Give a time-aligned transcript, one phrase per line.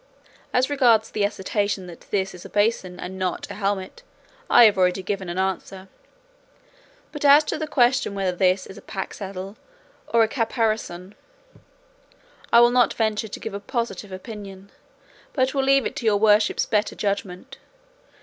[0.51, 4.01] As regards the assertion that this is a basin and not a helmet
[4.49, 5.89] I have already given an answer;
[7.11, 9.57] but as to the question whether this is a pack saddle
[10.07, 11.13] or a caparison
[12.51, 14.71] I will not venture to give a positive opinion,
[15.33, 17.59] but will leave it to your worships' better judgment.